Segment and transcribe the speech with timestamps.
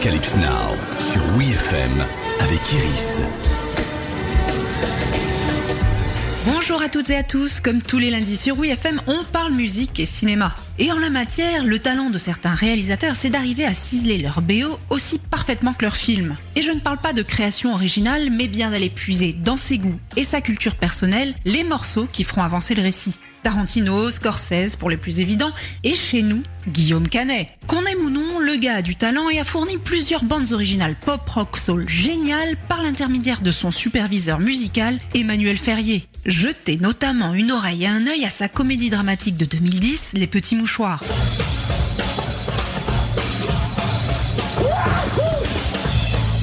[0.00, 1.92] Arocalypse Now sur WeFM
[2.40, 3.20] avec Iris.
[6.46, 10.00] Bonjour à toutes et à tous, comme tous les lundis sur WeFM, on parle musique
[10.00, 10.54] et cinéma.
[10.78, 14.78] Et en la matière, le talent de certains réalisateurs, c'est d'arriver à ciseler leur BO
[14.88, 16.38] aussi parfaitement que leur film.
[16.56, 20.00] Et je ne parle pas de création originale, mais bien d'aller puiser dans ses goûts
[20.16, 23.18] et sa culture personnelle les morceaux qui feront avancer le récit.
[23.42, 25.52] Tarantino, Scorsese pour les plus évidents,
[25.84, 27.48] et chez nous, Guillaume Canet.
[27.66, 30.96] Qu'on aime ou non, le gars a du talent et a fourni plusieurs bandes originales
[30.96, 36.06] pop, rock, soul géniales par l'intermédiaire de son superviseur musical, Emmanuel Ferrier.
[36.26, 40.56] Jetez notamment une oreille et un œil à sa comédie dramatique de 2010, Les Petits
[40.56, 41.02] Mouchoirs.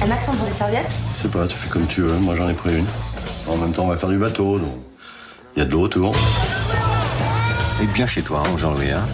[0.00, 0.90] Un Maxence pour des serviettes?
[1.16, 2.86] Je sais pas, tu fais comme tu veux, moi j'en ai pris une.
[3.46, 4.74] En même temps, on va faire du bateau, donc.
[5.56, 6.14] Il y a de l'eau autour.
[7.80, 8.90] Et bien chez toi, hein, Jean-Louis.
[8.90, 9.06] Hein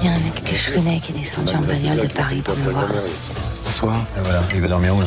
[0.00, 2.40] Il y a un mec que je connais qui est descendu en bagnole de Paris
[2.42, 2.88] pour me voir.
[3.64, 4.06] Bonsoir.
[4.16, 5.06] Et voilà, il va dormir où là?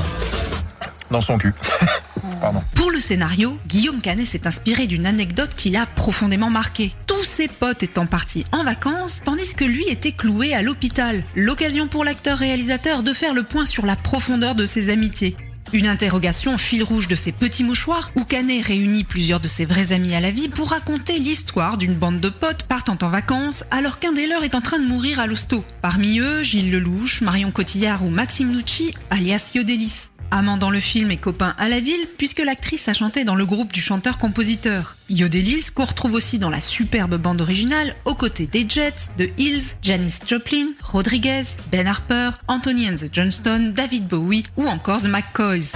[1.10, 1.54] Dans son cul.
[2.42, 2.62] Pardon.
[2.76, 6.94] Pour le scénario, Guillaume Canet s'est inspiré d'une anecdote qui l'a profondément marqué.
[7.08, 11.24] Tous ses potes étant partis en vacances, tandis que lui était cloué à l'hôpital.
[11.36, 15.36] L'occasion pour l'acteur-réalisateur de faire le point sur la profondeur de ses amitiés.
[15.74, 19.92] Une interrogation fil rouge de ses petits mouchoirs où Canet réunit plusieurs de ses vrais
[19.92, 23.98] amis à la vie pour raconter l'histoire d'une bande de potes partant en vacances alors
[23.98, 25.66] qu'un des leurs est en train de mourir à l'hosto.
[25.82, 30.13] Parmi eux, Gilles Lelouch, Marion Cotillard ou Maxime Nucci, alias Yodelis.
[30.32, 33.46] Amant dans le film et copain à la ville, puisque l'actrice a chanté dans le
[33.46, 34.96] groupe du chanteur-compositeur.
[35.10, 39.76] Yodelis, qu'on retrouve aussi dans la superbe bande originale, aux côtés des Jets, de Hills,
[39.82, 45.74] Janis Joplin, Rodriguez, Ben Harper, Anthony and the Johnston, David Bowie ou encore The McCoys.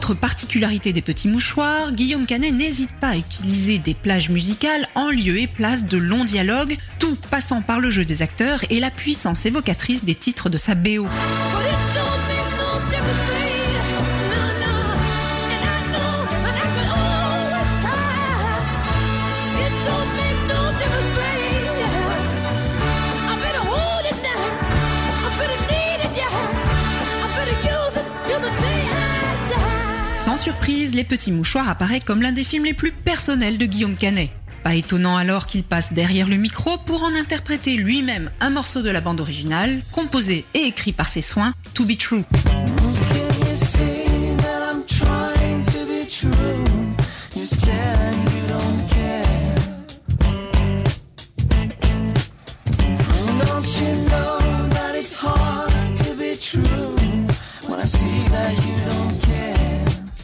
[0.00, 5.10] Autre particularité des petits mouchoirs, Guillaume Canet n'hésite pas à utiliser des plages musicales en
[5.10, 8.90] lieu et place de longs dialogues, tout passant par le jeu des acteurs et la
[8.90, 11.06] puissance évocatrice des titres de sa BO.
[30.40, 34.30] Surprise, Les Petits Mouchoirs apparaît comme l'un des films les plus personnels de Guillaume Canet.
[34.64, 38.88] Pas étonnant alors qu'il passe derrière le micro pour en interpréter lui-même un morceau de
[38.88, 42.24] la bande originale, composé et écrit par ses soins, To Be True.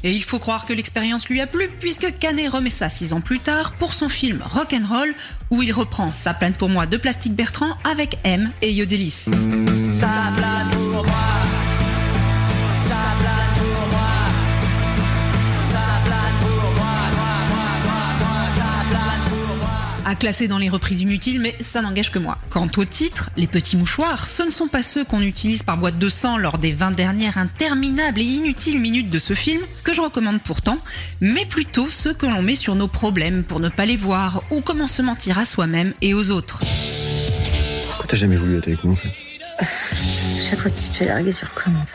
[0.06, 3.20] Et il faut croire que l'expérience lui a plu puisque Canet remet ça six ans
[3.20, 5.12] plus tard pour son film Rock'n'Roll
[5.50, 9.24] où il reprend sa plainte pour moi de Plastique Bertrand avec M et Yodelis.
[20.06, 22.38] À classer dans les reprises inutiles, mais ça n'engage que moi.
[22.48, 25.98] Quant au titre, les petits mouchoirs, ce ne sont pas ceux qu'on utilise par boîte
[25.98, 30.00] de sang lors des 20 dernières interminables et inutiles minutes de ce film, que je
[30.00, 30.78] recommande pourtant,
[31.20, 34.60] mais plutôt ceux que l'on met sur nos problèmes pour ne pas les voir ou
[34.60, 36.60] comment se mentir à soi-même et aux autres.
[37.88, 39.10] Pourquoi t'as jamais voulu être avec nous en fait?
[40.48, 41.94] Chaque fois que tu te fais larguer, tu recommences.